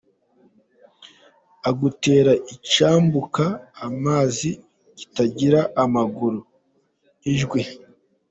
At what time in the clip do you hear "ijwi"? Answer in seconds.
7.33-7.61